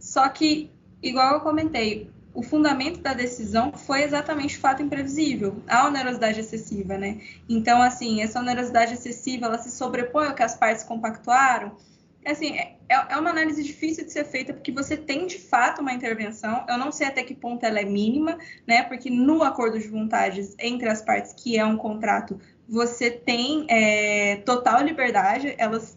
[0.00, 0.72] Só que,
[1.02, 6.96] igual eu comentei, o fundamento da decisão foi exatamente o fato imprevisível, a onerosidade excessiva,
[6.96, 7.20] né?
[7.48, 11.76] Então, assim, essa onerosidade excessiva, ela se sobrepõe ao que as partes compactuaram.
[12.24, 15.92] Assim, é, é uma análise difícil de ser feita, porque você tem, de fato, uma
[15.92, 16.64] intervenção.
[16.68, 18.82] Eu não sei até que ponto ela é mínima, né?
[18.84, 24.36] Porque no acordo de vontades entre as partes, que é um contrato você tem é,
[24.44, 25.96] total liberdade, elas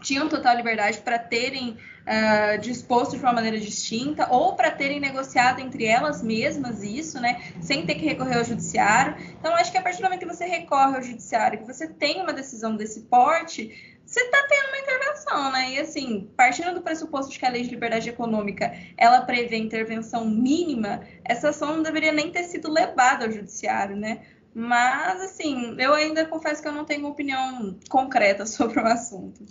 [0.00, 5.60] tinham total liberdade para terem uh, disposto de uma maneira distinta ou para terem negociado
[5.60, 9.16] entre elas mesmas isso, né, sem ter que recorrer ao judiciário.
[9.38, 12.22] Então, acho que a partir do momento que você recorre ao judiciário, que você tem
[12.22, 15.70] uma decisão desse porte, você está tendo uma intervenção, né?
[15.72, 20.24] E assim, partindo do pressuposto de que a lei de liberdade econômica ela prevê intervenção
[20.24, 24.22] mínima, essa ação não deveria nem ter sido levada ao judiciário, né?
[24.60, 29.44] Mas, assim, eu ainda confesso que eu não tenho uma opinião concreta sobre o assunto.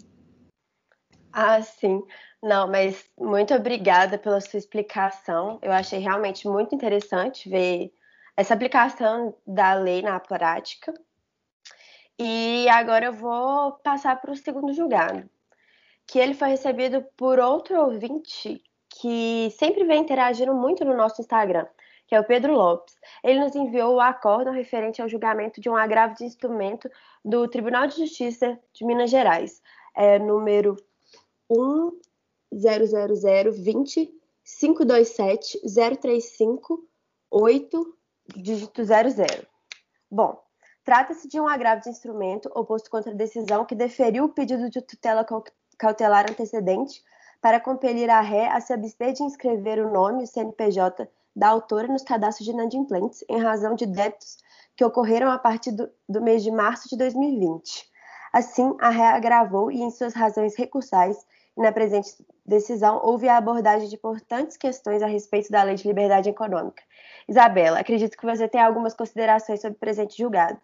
[1.32, 2.04] Ah, sim.
[2.44, 5.60] Não, mas muito obrigada pela sua explicação.
[5.62, 7.94] Eu achei realmente muito interessante ver
[8.36, 10.94] essa aplicação da lei na prática.
[12.20, 15.30] E agora eu vou passar para o segundo julgado,
[16.06, 21.66] que ele foi recebido por outro ouvinte que sempre vem interagindo muito no nosso Instagram,
[22.08, 22.96] que é o Pedro Lopes.
[23.24, 26.90] Ele nos enviou o acórdão referente ao julgamento de um agravo de instrumento
[27.24, 29.62] do Tribunal de Justiça de Minas Gerais,
[29.94, 30.78] é, número
[31.50, 36.88] 100020 527 035
[37.30, 37.98] 8
[38.38, 39.46] dígito 00.
[40.10, 40.42] Bom,
[40.86, 44.82] trata-se de um agravo de instrumento oposto contra a decisão que deferiu o pedido de
[44.82, 45.26] tutela
[45.78, 47.04] cautelar antecedente
[47.42, 51.50] para compelir a ré a se abster de inscrever o nome e o CNPJ da
[51.50, 54.38] autora nos cadastros de inadimplentes em razão de débitos
[54.76, 57.88] que ocorreram a partir do, do mês de março de 2020.
[58.34, 61.16] Assim, a ré agravou e, em suas razões recursais,
[61.56, 62.10] na presente
[62.46, 66.82] decisão houve a abordagem de importantes questões a respeito da Lei de Liberdade Econômica.
[67.28, 70.60] Isabela, acredito que você tem algumas considerações sobre o presente julgado.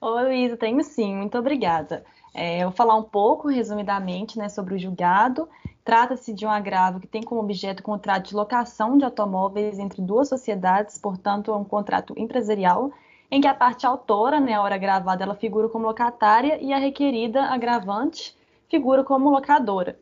[0.00, 2.04] Oi, Luísa, tenho sim, muito obrigada.
[2.34, 5.46] É, eu vou falar um pouco, resumidamente, né, sobre o julgado.
[5.84, 10.02] Trata-se de um agravo que tem como objeto o contrato de locação de automóveis entre
[10.02, 12.92] duas sociedades, portanto, é um contrato empresarial,
[13.30, 16.78] em que a parte autora, né, a hora gravada, ela figura como locatária e a
[16.78, 18.36] requerida agravante
[18.68, 19.98] figura como locadora.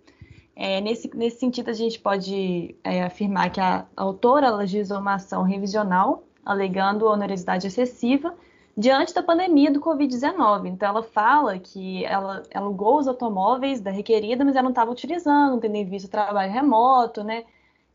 [0.55, 5.43] É, nesse, nesse sentido, a gente pode é, afirmar que a autora legislou uma ação
[5.43, 8.35] revisional, alegando onerosidade excessiva,
[8.79, 10.69] diante da pandemia do Covid-19.
[10.69, 15.61] Então, ela fala que ela alugou os automóveis da requerida, mas ela não estava utilizando,
[15.61, 17.45] tendo em vista o trabalho remoto, né?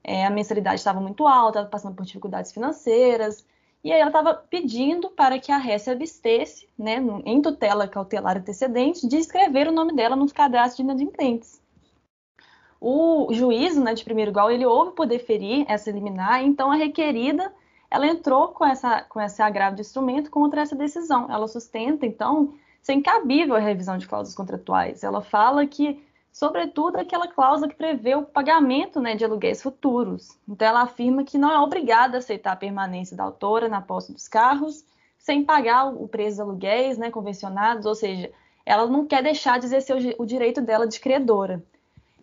[0.04, 3.46] É, a mensalidade estava muito alta, estava passando por dificuldades financeiras.
[3.82, 8.38] E aí ela estava pedindo para que a ré se abstesse, né, em tutela cautelar
[8.38, 11.64] antecedente, de escrever o nome dela nos cadastros de inadimplentes
[12.86, 17.50] o juízo né, de primeiro grau ele houve por deferir essa liminar, então a requerida
[17.94, 21.32] ela entrou com, essa, com esse agravo de instrumento contra essa decisão.
[21.32, 25.04] Ela sustenta, então, ser incabível a revisão de cláusulas contratuais.
[25.04, 30.36] Ela fala que, sobretudo, aquela cláusula que prevê o pagamento né, de aluguéis futuros.
[30.50, 34.12] Então, ela afirma que não é obrigada a aceitar a permanência da autora na posse
[34.12, 34.84] dos carros
[35.20, 38.32] sem pagar o preço dos aluguéis né, convencionados, ou seja,
[38.66, 41.64] ela não quer deixar de exercer o direito dela de credora.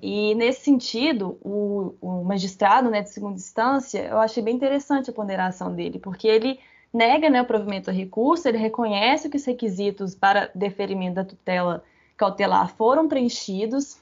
[0.02, 5.12] E nesse sentido, o, o magistrado né, de segunda instância, eu achei bem interessante a
[5.12, 6.58] ponderação dele, porque ele
[6.92, 11.84] nega né, o provimento a recurso, ele reconhece que os requisitos para deferimento da tutela
[12.16, 13.98] cautelar foram preenchidos,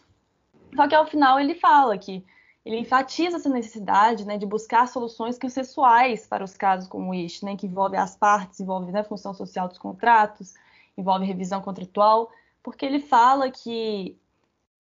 [0.75, 2.25] só que ao final ele fala que
[2.65, 7.57] ele enfatiza essa necessidade né, de buscar soluções consensuais para os casos como este, né,
[7.57, 10.55] que envolve as partes, envolve né, a função social dos contratos,
[10.97, 12.31] envolve revisão contratual,
[12.63, 14.19] porque ele fala que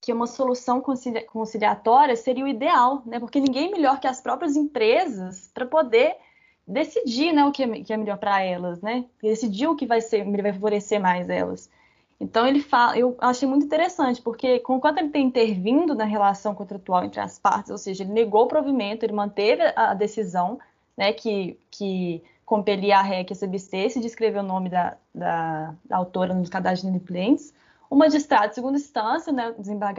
[0.00, 0.82] que uma solução
[1.26, 3.18] conciliatória seria o ideal, né?
[3.18, 6.16] Porque ninguém melhor que as próprias empresas para poder
[6.66, 9.06] decidir, né, o que é, é melhor para elas, né?
[9.22, 11.68] Decidir o que vai ser, vai favorecer mais elas.
[12.20, 17.04] Então ele fala, eu achei muito interessante, porque conquanto ele tem intervindo na relação contratual
[17.04, 20.58] entre as partes, ou seja, ele negou o provimento, ele manteve a decisão,
[20.96, 25.74] né, que, que compelia a REC a se abstesse de escrever o nome da, da,
[25.84, 27.54] da autora nos cadastros de inadimplentes,
[27.90, 29.54] o magistrado de segunda instância, né,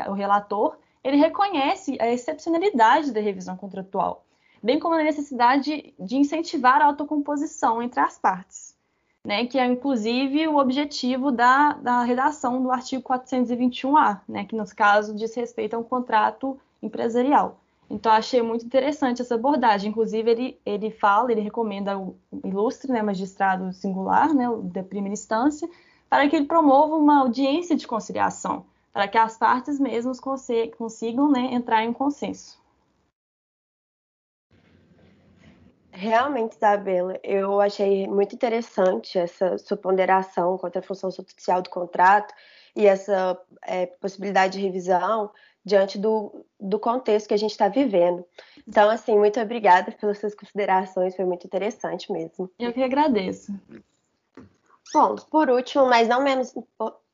[0.08, 4.26] o relator, ele reconhece a excepcionalidade da revisão contratual,
[4.62, 8.76] bem como a necessidade de incentivar a autocomposição entre as partes,
[9.24, 14.74] né, que é inclusive o objetivo da, da redação do artigo 421-A, né, que nos
[14.74, 17.60] casos diz respeito a um contrato empresarial.
[17.90, 19.90] Então, achei muito interessante essa abordagem.
[19.90, 25.68] Inclusive, ele, ele fala, ele recomenda o ilustre né, magistrado singular, né, da primeira instância,
[26.10, 31.50] para que ele promova uma audiência de conciliação, para que as partes mesmas consigam né,
[31.54, 32.60] entrar em um consenso.
[35.92, 42.34] Realmente, Isabela, eu achei muito interessante essa sua ponderação contra a função social do contrato
[42.76, 45.30] e essa é, possibilidade de revisão
[45.66, 48.26] diante do, do contexto que a gente está vivendo.
[48.66, 52.50] Então, assim, muito obrigada pelas suas considerações, foi muito interessante mesmo.
[52.58, 53.54] Eu que agradeço.
[54.94, 56.54] Bom, por último, mas não menos,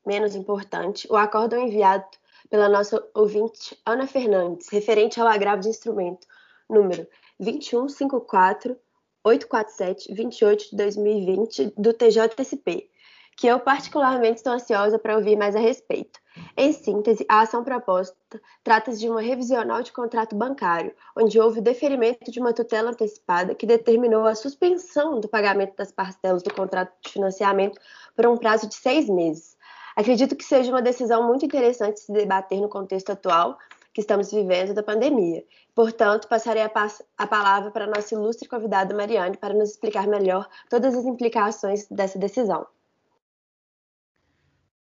[0.06, 2.06] menos importante, o acórdão enviado
[2.48, 6.26] pela nossa ouvinte Ana Fernandes, referente ao agravo de instrumento,
[6.68, 7.06] número
[7.38, 8.76] 2154
[9.24, 12.88] 847 28 de 2020 do TJSP,
[13.36, 16.18] que eu particularmente estou ansiosa para ouvir mais a respeito.
[16.56, 18.16] Em síntese, a ação proposta
[18.64, 23.54] trata-se de uma revisional de contrato bancário, onde houve o deferimento de uma tutela antecipada
[23.54, 27.78] que determinou a suspensão do pagamento das parcelas do contrato de financiamento
[28.14, 29.56] por um prazo de seis meses.
[29.94, 33.58] Acredito que seja uma decisão muito interessante se debater no contexto atual
[33.92, 35.42] que estamos vivendo da pandemia.
[35.74, 36.70] Portanto, passarei a,
[37.16, 41.86] a palavra para a nossa ilustre convidada Mariane para nos explicar melhor todas as implicações
[41.88, 42.66] dessa decisão.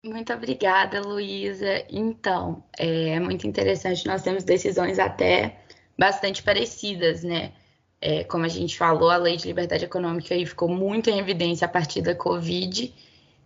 [0.04, 1.86] Muito obrigada, Luísa.
[1.89, 5.60] Então, é muito interessante, nós temos decisões até
[5.97, 7.54] bastante parecidas, né?
[8.02, 11.66] É, como a gente falou, a lei de liberdade econômica aí ficou muito em evidência
[11.66, 12.91] a partir da Covid,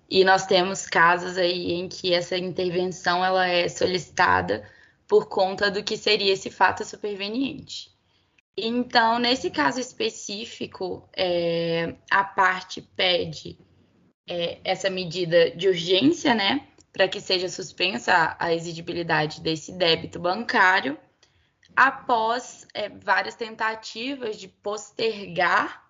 [0.09, 4.63] e nós temos casos aí em que essa intervenção ela é solicitada
[5.07, 7.91] por conta do que seria esse fato superveniente.
[8.57, 13.57] Então, nesse caso específico, é, a parte pede
[14.27, 20.97] é, essa medida de urgência, né, para que seja suspensa a exigibilidade desse débito bancário,
[21.75, 25.83] após é, várias tentativas de postergar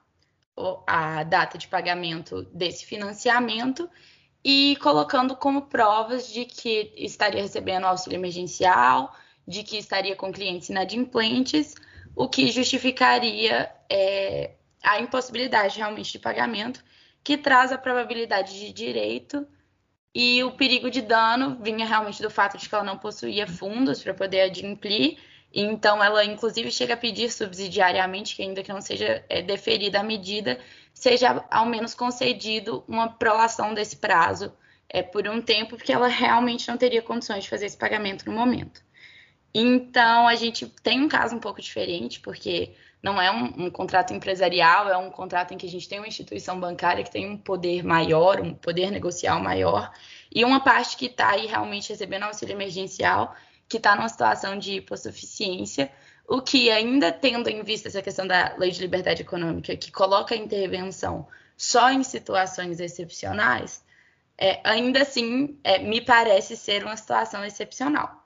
[0.87, 3.89] a data de pagamento desse financiamento
[4.43, 9.13] e colocando como provas de que estaria recebendo auxílio emergencial,
[9.47, 11.75] de que estaria com clientes inadimplentes,
[12.15, 16.83] o que justificaria é, a impossibilidade realmente de pagamento
[17.25, 19.47] que traz a probabilidade de direito
[20.13, 24.03] e o perigo de dano vinha realmente do fato de que ela não possuía fundos
[24.03, 25.17] para poder adimplir,
[25.51, 30.03] então ela inclusive chega a pedir subsidiariamente que ainda que não seja é, deferida a
[30.03, 30.59] medida,
[30.93, 34.53] seja ao menos concedido uma prolação desse prazo
[34.87, 38.33] é, por um tempo, porque ela realmente não teria condições de fazer esse pagamento no
[38.33, 38.83] momento.
[39.51, 42.75] Então a gente tem um caso um pouco diferente, porque
[43.05, 46.07] não é um, um, contrato empresarial, é um contrato em que a gente tem uma
[46.07, 49.91] instituição bancária que tem um poder maior, um poder negocial maior,
[50.33, 53.35] e uma parte que está aí realmente recebendo auxílio emergencial,
[53.69, 55.91] que está numa situação de hipossuficiência,
[56.27, 60.33] o que, ainda tendo em vista essa questão da lei de liberdade econômica, que coloca
[60.33, 63.85] a intervenção só em situações excepcionais,
[64.35, 68.25] é, ainda assim é, me parece ser uma situação excepcional.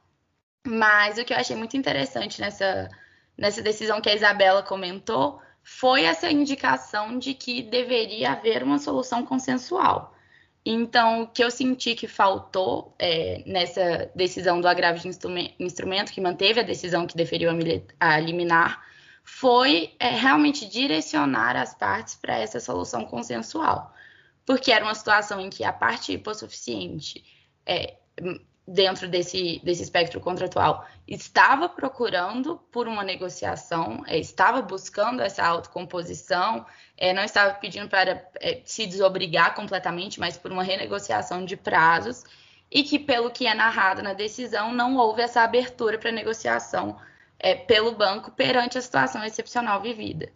[0.66, 2.90] Mas o que eu achei muito interessante nessa
[3.40, 9.26] nessa decisão que a Isabela comentou, foi essa indicação de que deveria haver uma solução
[9.26, 10.14] consensual.
[10.66, 16.20] Então, o que eu senti que faltou é, nessa decisão do agravo de instrumento, que
[16.20, 17.50] manteve a decisão que deferiu
[18.00, 18.86] a, liminar,
[19.24, 23.94] foi é, realmente direcionar as partes para essa solução consensual.
[24.46, 27.24] Porque era uma situação em que a parte hipossuficiente
[27.66, 27.96] é,
[28.72, 36.64] dentro desse, desse espectro contratual estava procurando por uma negociação, é, estava buscando essa autocomposição,
[36.96, 42.24] é, não estava pedindo para é, se desobrigar completamente, mas por uma renegociação de prazos,
[42.72, 46.98] e que, pelo que é narrado na decisão, não houve essa abertura para negociação
[47.66, 50.30] pelo banco perante a situação excepcional vivida.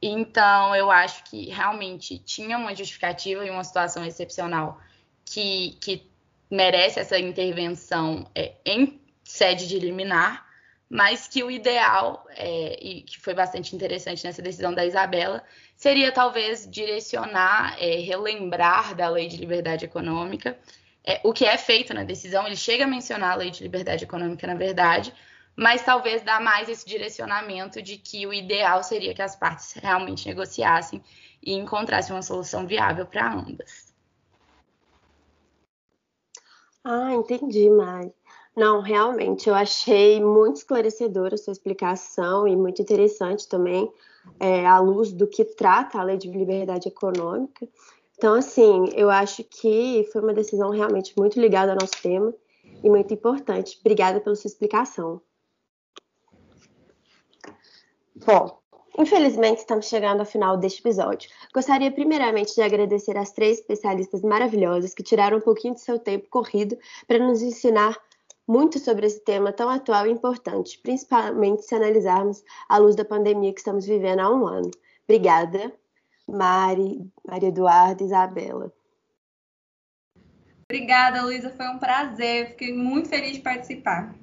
[0.00, 4.80] Então, eu acho que realmente tinha uma justificativa e uma situação excepcional
[5.24, 6.08] que, que
[6.50, 10.46] merece essa intervenção é, em sede de liminar,
[10.88, 15.42] mas que o ideal, é, e que foi bastante interessante nessa decisão da Isabela,
[15.74, 20.56] seria talvez direcionar, é, relembrar da lei de liberdade econômica,
[21.04, 24.04] é, o que é feito na decisão, ele chega a mencionar a lei de liberdade
[24.04, 25.12] econômica, na verdade,
[25.56, 30.26] mas talvez dar mais esse direcionamento de que o ideal seria que as partes realmente
[30.26, 31.02] negociassem
[31.42, 33.83] e encontrassem uma solução viável para ambas.
[36.84, 38.12] Ah, entendi, Mari.
[38.54, 43.90] Não, realmente, eu achei muito esclarecedora a sua explicação e muito interessante também,
[44.38, 47.66] é, à luz do que trata a lei de liberdade econômica.
[48.16, 52.32] Então, assim, eu acho que foi uma decisão realmente muito ligada ao nosso tema
[52.82, 53.78] e muito importante.
[53.80, 55.20] Obrigada pela sua explicação.
[58.24, 58.60] Bom,
[58.96, 61.28] Infelizmente, estamos chegando ao final deste episódio.
[61.52, 66.28] Gostaria primeiramente de agradecer às três especialistas maravilhosas que tiraram um pouquinho de seu tempo
[66.28, 66.78] corrido
[67.08, 67.98] para nos ensinar
[68.46, 73.52] muito sobre esse tema tão atual e importante, principalmente se analisarmos à luz da pandemia
[73.52, 74.70] que estamos vivendo há um ano.
[75.08, 75.72] Obrigada,
[76.28, 78.72] Mari, Maria Eduarda e Isabela.
[80.70, 81.50] Obrigada, Luísa.
[81.50, 82.50] Foi um prazer.
[82.50, 84.14] Fiquei muito feliz de participar.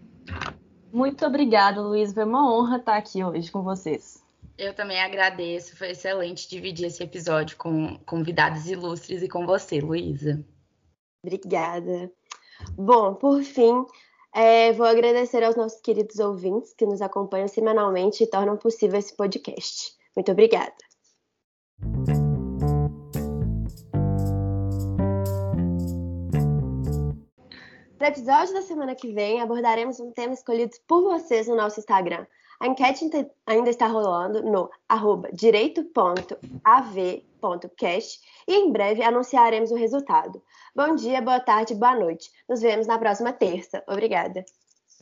[0.94, 2.14] Muito obrigada, Luísa.
[2.14, 4.21] Foi uma honra estar aqui hoje com vocês.
[4.58, 10.46] Eu também agradeço, foi excelente dividir esse episódio com convidados ilustres e com você, Luísa.
[11.24, 12.12] Obrigada.
[12.78, 13.86] Bom, por fim,
[14.34, 19.16] é, vou agradecer aos nossos queridos ouvintes que nos acompanham semanalmente e tornam possível esse
[19.16, 19.94] podcast.
[20.16, 20.76] Muito obrigada.
[28.00, 32.26] No episódio da semana que vem, abordaremos um tema escolhido por vocês no nosso Instagram.
[32.62, 33.10] A enquete
[33.48, 34.70] ainda está rolando no
[35.34, 40.40] direito.av.cast e em breve anunciaremos o resultado.
[40.76, 42.30] Bom dia, boa tarde, boa noite.
[42.48, 43.84] Nos vemos na próxima terça.
[43.88, 44.46] Obrigada.